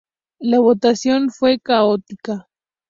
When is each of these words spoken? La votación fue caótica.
La 0.39 0.57
votación 0.57 1.29
fue 1.29 1.59
caótica. 1.59 2.47